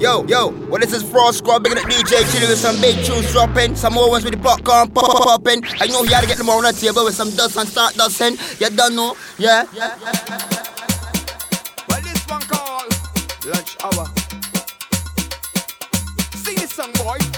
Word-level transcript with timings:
Yo, 0.00 0.24
yo, 0.24 0.48
well, 0.70 0.80
this 0.80 0.94
is 0.94 1.02
Frost 1.02 1.38
Squad, 1.38 1.62
big 1.62 1.76
up 1.76 1.84
DJ, 1.84 2.24
Chilly 2.32 2.48
with 2.48 2.56
some 2.56 2.80
big 2.80 3.04
tunes 3.04 3.30
dropping, 3.32 3.76
some 3.76 3.92
more 3.92 4.08
ones 4.08 4.24
with 4.24 4.32
the 4.32 4.40
popcorn 4.40 4.88
pop 4.92 5.22
popping. 5.22 5.62
I 5.78 5.88
know 5.88 6.02
he 6.02 6.08
gotta 6.08 6.26
get 6.26 6.38
them 6.38 6.48
on 6.48 6.62
the 6.62 6.72
table 6.72 7.04
with 7.04 7.14
some 7.14 7.28
dust 7.32 7.58
and 7.58 7.68
start 7.68 7.92
dusting. 7.96 8.38
You 8.58 8.74
don't 8.74 8.96
know, 8.96 9.14
yeah. 9.36 9.66
yeah, 9.74 9.98
yeah, 10.00 10.12
yeah 10.26 10.60
well, 11.86 12.00
this 12.00 12.26
one 12.26 12.40
called 12.40 12.88
Lunch 13.44 13.76
Hour. 13.84 14.06
Sing 16.34 16.56
this 16.56 16.72
song, 16.72 16.92
boy. 16.92 17.29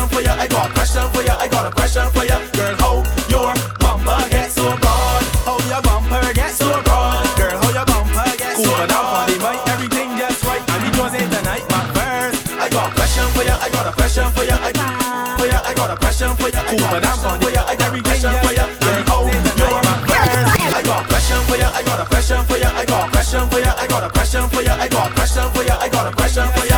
question 0.00 0.08
for 0.08 0.22
ya. 0.22 0.34
I 0.40 0.48
got 0.48 0.70
a 0.70 0.72
question 0.72 1.10
for 1.12 1.22
ya. 1.22 1.36
I 1.36 1.48
got 1.48 1.66
a 1.66 1.70
question 1.70 2.06
for 2.12 2.24
ya. 2.24 2.38
Girl, 2.56 2.76
how 2.80 2.96
your 3.28 3.52
bumper 3.80 4.28
get 4.30 4.50
so 4.50 4.64
broad? 4.80 5.22
How 5.44 5.58
your 5.68 5.82
bumper 5.82 6.32
get 6.32 6.52
so 6.52 6.68
broad? 6.82 7.26
Girl, 7.36 7.56
how 7.60 7.70
your 7.74 7.84
bumper 7.84 8.36
get 8.38 8.56
cool, 8.56 8.64
so 8.64 8.70
broad? 8.76 8.88
down 8.88 9.04
on 9.04 9.26
the 9.28 9.36
mic, 9.44 9.60
everything 9.68 10.08
just 10.16 10.44
right. 10.44 10.62
And 10.72 10.82
it 10.88 10.94
was 10.96 11.14
in 11.14 11.28
the 11.28 11.42
night, 11.42 11.64
my 11.68 11.84
first, 11.92 12.48
I 12.56 12.68
got 12.70 12.90
a 12.90 12.94
question 12.94 13.26
for 13.34 13.44
ya. 13.44 13.54
I 13.60 13.68
got 13.68 13.86
a 13.86 13.92
question 13.92 14.26
for 14.32 14.44
ya. 14.44 14.56
I 14.56 14.72
for 15.36 15.46
ya. 15.46 15.58
I 15.68 15.72
got 15.74 15.90
a 15.90 15.96
question 15.96 16.30
for 16.36 16.48
ya. 16.48 16.60
Cool, 16.64 17.00
down 17.00 17.18
on 17.28 17.36
the 17.40 17.50
mic, 17.52 17.62
I 17.68 17.74
got 17.76 17.92
a 17.92 18.00
question 18.00 18.32
for 18.40 18.52
ya. 18.56 18.64
Girl, 18.80 19.02
how 19.04 19.20
your 19.28 19.50
I 20.80 20.82
got 20.82 21.04
a. 21.04 21.20
I 21.70 21.82
got 21.82 22.00
a 22.00 22.04
question 22.08 22.40
for 22.46 22.56
you. 22.56 22.66
I 22.66 22.84
got 22.84 23.04
a 23.04 23.10
question 23.12 23.48
for 23.50 23.58
you. 23.58 23.68
I 23.68 23.86
got 23.86 24.04
a 24.04 24.10
question 24.10 24.48
for 24.48 24.62
you. 24.62 24.70
I 24.70 24.88
got 24.88 25.10
a 25.10 25.14
question 25.14 25.50
for 25.52 25.62
ya. 25.62 25.76
I 25.78 25.88
got 25.88 26.12
a 26.12 26.16
question 26.16 26.48
for 26.56 26.66
ya. 26.66 26.69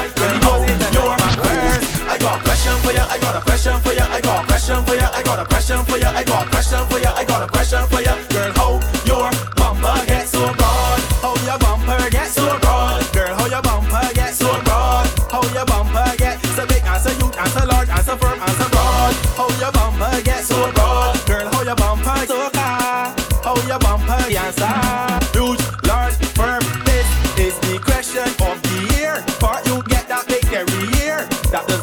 I 6.23 6.25
got 6.25 6.47
a 6.47 6.51
question 6.51 6.87
for 6.87 6.99
ya. 7.01 7.13
I 7.17 7.25
got 7.25 7.43
a 7.43 7.51
question 7.51 7.83
for 7.89 8.01
ya. 8.01 8.15
Girl, 8.31 8.53
how 8.55 8.79
your 9.03 9.27
bumper 9.59 10.07
get 10.07 10.29
so 10.29 10.55
broad? 10.55 11.01
How 11.19 11.35
your 11.43 11.59
bumper 11.59 12.11
get 12.11 12.29
so 12.31 12.47
broad? 12.61 13.13
Girl, 13.13 13.35
how 13.35 13.47
your 13.47 13.63
bumper 13.63 14.15
get 14.15 14.33
so 14.33 14.47
broad? 14.63 15.11
How 15.33 15.43
your 15.51 15.67
bumper 15.67 16.15
get 16.17 16.39
so 16.55 16.65
big 16.65 16.83
and 16.87 17.03
so 17.03 17.11
huge 17.11 17.35
and 17.35 17.51
so 17.51 17.67
large 17.67 17.89
and 17.89 18.05
so 18.07 18.17
firm 18.17 18.39
and 18.39 18.55
so 18.55 18.69
broad? 18.71 19.15
How 19.35 19.51
your 19.59 19.73
bumper 19.73 20.23
get 20.23 20.45
so 20.45 20.71
broad? 20.71 21.27
Girl, 21.27 21.51
how 21.51 21.63
your 21.63 21.75
bumper 21.75 22.27
so 22.27 22.51
car? 22.51 23.11
How 23.43 23.59
your 23.67 23.81
bumper 23.81 24.23
get 24.31 24.55
huge, 25.35 25.59
large, 25.91 26.15
firm? 26.39 26.63
This 26.87 27.09
is 27.35 27.59
the 27.67 27.83
question 27.83 28.31
of 28.47 28.63
the 28.63 28.95
year. 28.95 29.19
For 29.43 29.59
you 29.67 29.83
get 29.91 30.07
that 30.07 30.29
big 30.29 30.47
every 30.55 30.87
year. 31.03 31.27
That 31.51 31.67
does 31.67 31.82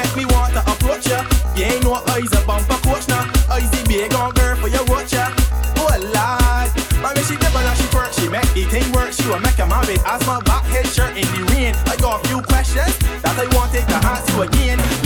make 0.00 0.16
me 0.16 0.24
want 0.32 0.52
to 0.54 0.60
approach 0.60 1.06
ya. 1.08 1.20
You 1.56 1.64
ain't 1.64 1.84
no 1.84 1.94
eyes 2.08 2.32
a 2.32 2.40
bumper 2.46 2.78
coach 2.86 3.06
now. 3.08 3.28
Eyes 3.52 3.70
the 3.70 3.84
big 3.88 4.14
on 4.14 4.32
girl 4.32 4.56
for 4.56 4.68
your 4.68 4.84
watch 4.86 5.12
ya. 5.12 5.28
Oh 5.76 5.92
lad, 6.12 6.70
but 7.02 7.14
when 7.16 7.24
she 7.24 7.36
never 7.36 7.58
and 7.58 7.76
she 7.78 7.86
work, 7.94 8.12
she 8.12 8.28
make 8.28 8.56
it 8.56 8.68
thing 8.72 8.88
work. 8.92 9.12
She 9.12 9.26
will 9.28 9.40
make 9.40 9.58
a 9.58 9.66
married. 9.66 10.00
Ask 10.06 10.26
my 10.26 10.40
back 10.40 10.64
head 10.72 10.86
shirt 10.86 11.16
in 11.16 11.28
the 11.34 11.42
rain. 11.52 11.74
I 11.86 11.96
got 11.96 12.24
a 12.24 12.28
few 12.28 12.40
questions 12.42 12.96
that 13.22 13.36
I 13.36 13.46
wanted 13.56 13.84
to 13.88 13.96
ask 14.12 14.24
you 14.32 14.42
again. 14.42 14.99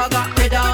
never 0.00 0.14
got 0.14 0.38
rid 0.38 0.54
of. 0.54 0.69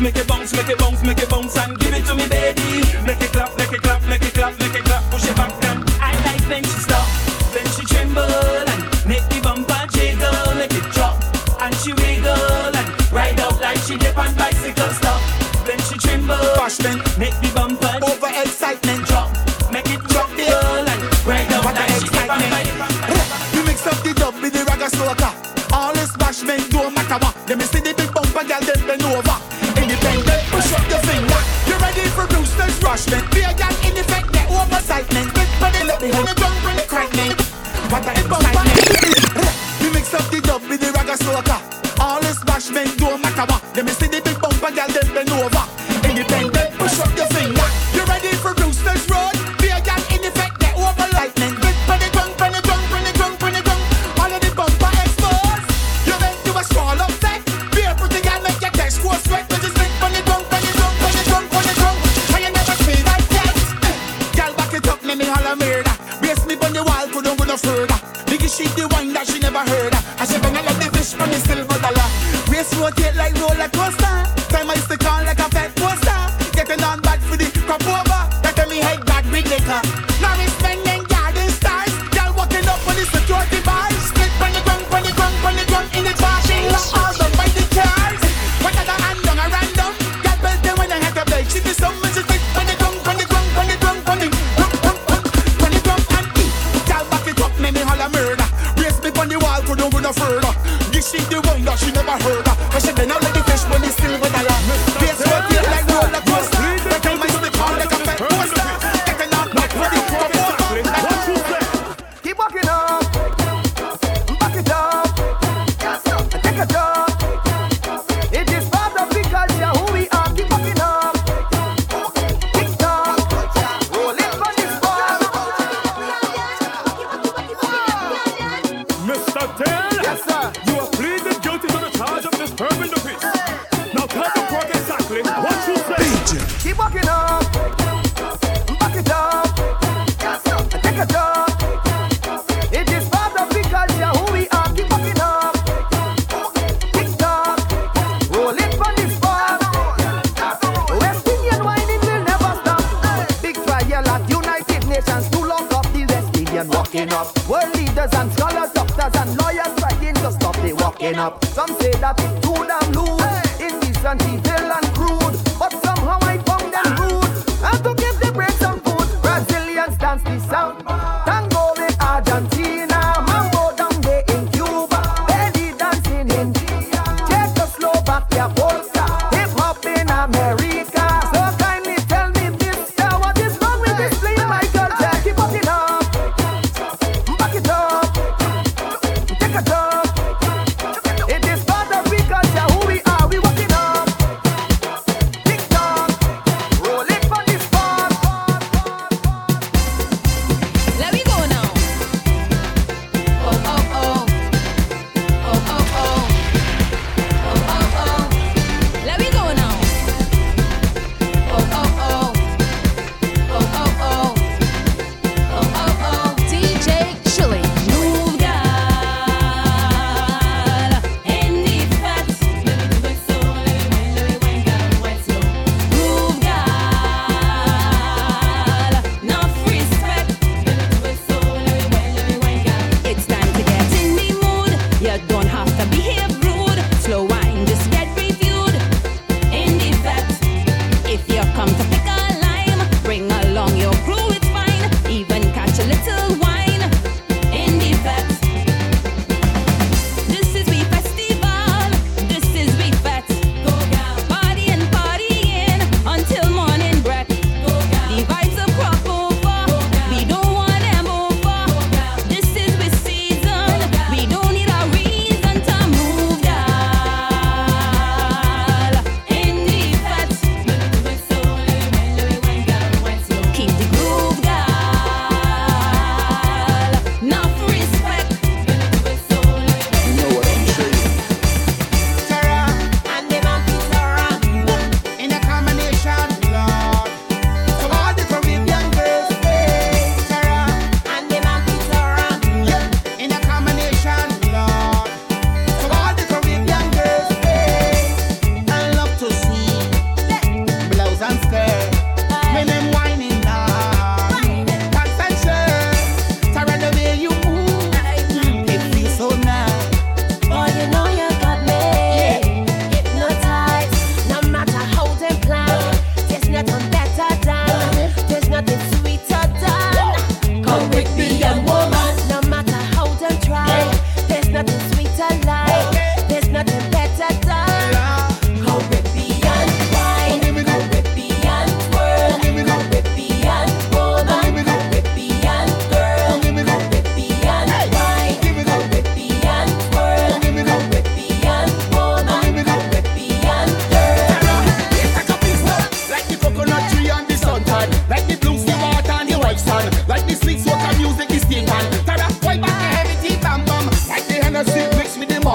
make 0.00 0.16
it 0.16 0.26
bounce, 0.26 0.52
make 0.52 0.68
it 0.68 0.78
bounce, 0.78 1.02
make 1.02 1.18
it 1.18 1.28
bounce 1.28 1.56
and 1.56 1.77
rotate 72.88 73.16
like 73.16 73.37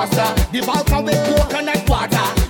with 0.03 0.11
the 0.11 0.59
The 0.59 0.65
vodka 0.65 1.01
with 1.01 1.15
coconut 1.25 1.89
water 1.89 2.42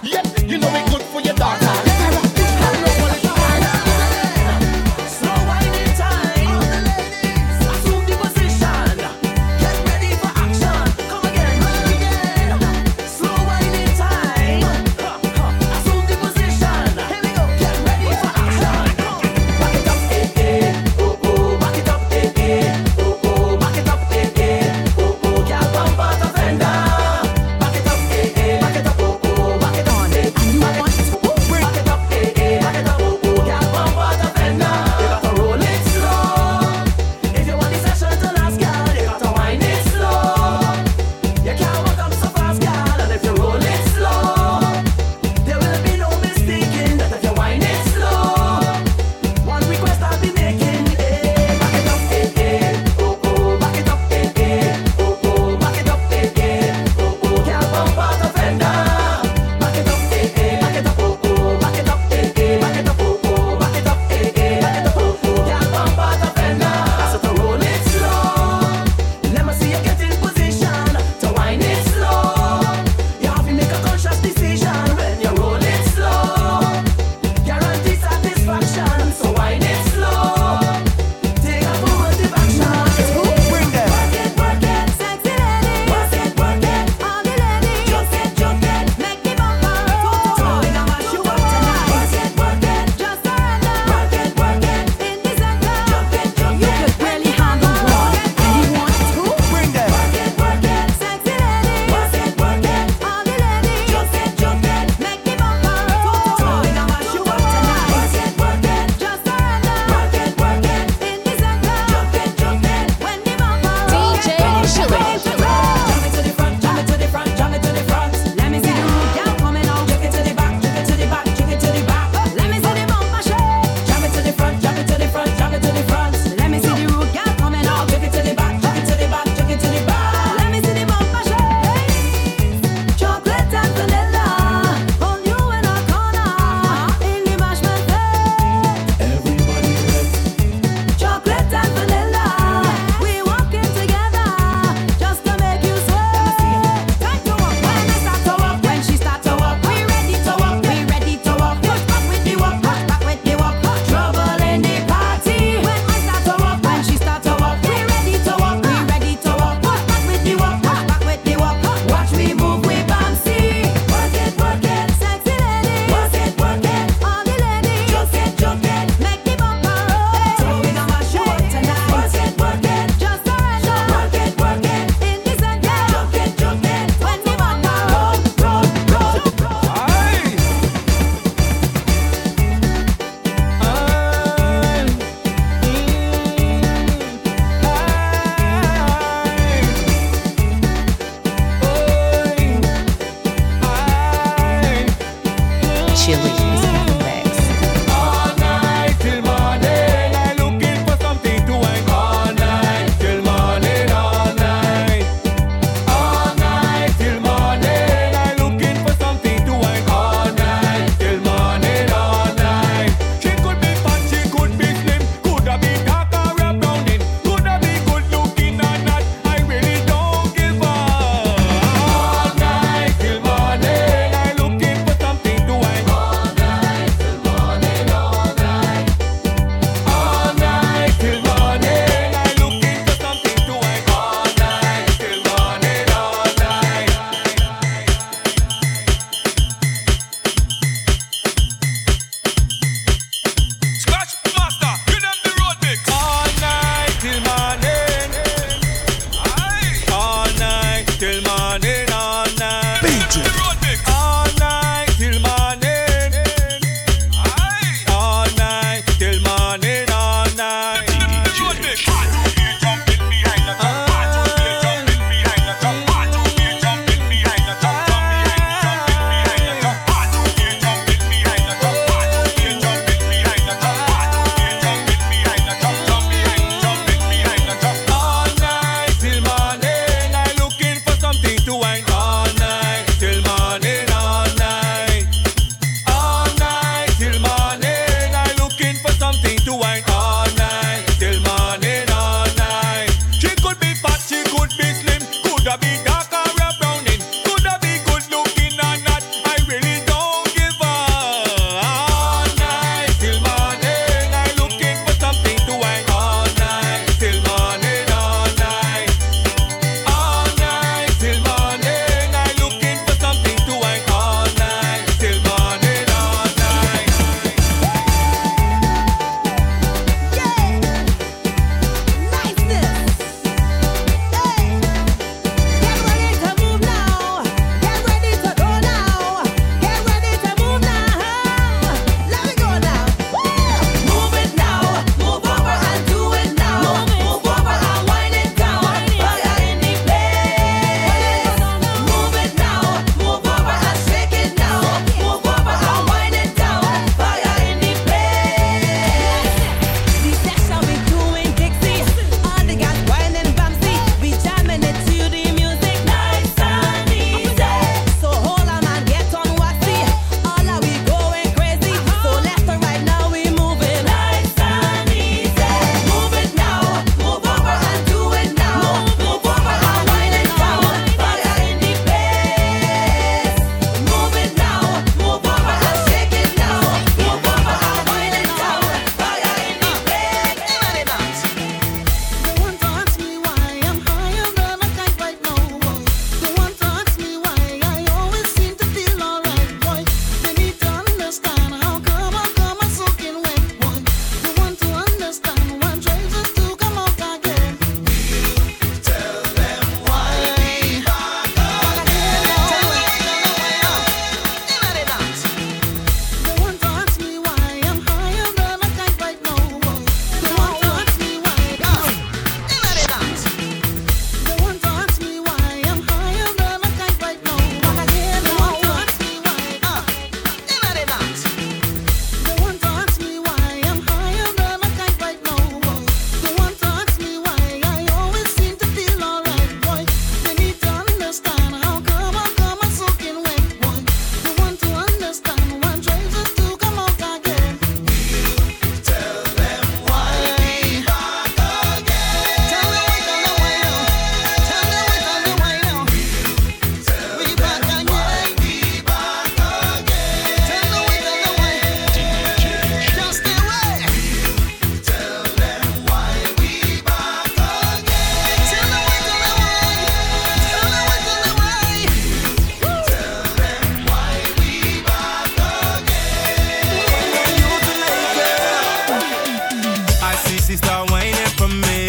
from 471.44 471.60
me. 471.60 471.88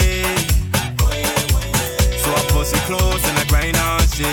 So 2.22 2.28
I 2.38 2.42
pull 2.50 2.64
some 2.64 2.84
clothes 2.90 3.24
and 3.28 3.38
I 3.38 3.44
grind 3.46 3.76
on 3.76 4.00
she. 4.14 4.32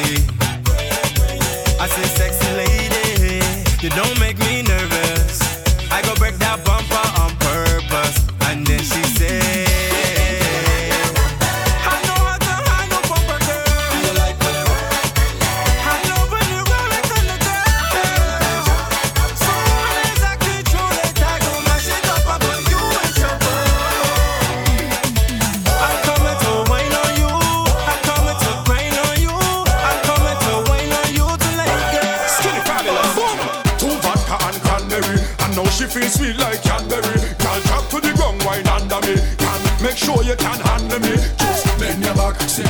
I 1.83 1.85
say, 1.95 2.07
sexy 2.19 2.49
lady, 2.63 3.37
you 3.83 3.89
don't 3.89 4.20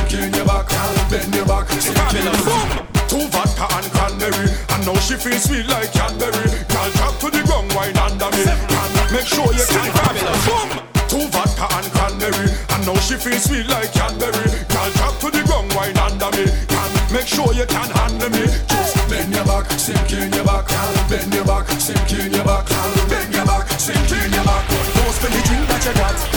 Turn 0.08 0.32
your 0.34 0.44
back, 0.44 0.68
bend 1.08 1.34
your 1.34 1.46
back, 1.46 1.68
so 1.70 1.92
take 2.12 2.24
your 2.24 2.32
back. 2.32 3.08
Two 3.08 3.28
vodka 3.28 3.66
and 3.76 3.88
cranberry, 3.92 4.48
and 4.72 4.84
now 4.84 4.94
she 5.00 5.16
feels 5.16 5.44
sweet 5.44 5.66
like 5.68 5.92
Cadbury. 5.92 6.48
Girl, 6.68 6.90
drop 6.96 7.16
to 7.20 7.28
the 7.32 7.42
ground, 7.48 7.72
wine 7.72 7.96
under 7.96 8.28
me. 8.36 8.44
Can 8.44 9.08
make 9.12 9.24
sure 9.24 9.48
you 9.52 9.64
can 9.64 9.88
grab 9.92 10.16
it. 10.16 10.24
Boom. 10.44 10.68
Two 11.08 11.28
vodka 11.32 11.66
and 11.76 11.88
cranberry, 11.96 12.48
and 12.48 12.82
now 12.84 12.96
she 13.00 13.16
feels 13.16 13.44
sweet 13.44 13.66
like 13.68 13.92
Cadbury. 13.92 14.52
Girl, 14.68 14.90
drop 15.00 15.16
to 15.20 15.28
the 15.32 15.42
ground, 15.48 15.72
wine 15.72 15.96
under 15.96 16.30
me. 16.36 16.44
Can 16.68 16.90
make 17.12 17.28
sure 17.28 17.52
you 17.52 17.64
can 17.64 17.88
handle 17.92 18.30
me. 18.30 18.44
Just 18.68 18.96
bend 19.08 19.32
your 19.32 19.44
back, 19.44 19.70
sink 19.80 20.12
in 20.12 20.32
your 20.32 20.44
back, 20.44 20.68
bend 21.08 21.32
your 21.32 21.44
back, 21.44 21.68
sink 21.80 22.12
in 22.12 22.32
your 22.32 22.44
back, 22.44 22.68
bend 23.08 23.32
your 23.32 23.44
back, 23.44 23.68
sink 23.80 24.12
in 24.12 24.32
your 24.32 24.44
back. 24.44 24.64
Don't 24.68 25.12
spend 25.16 25.34
the 25.36 25.40
drink 25.48 25.68
that 25.68 25.84
you 25.84 25.94
got. 25.96 26.31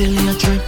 Lately 0.00 0.28
a 0.28 0.34
try 0.34 0.59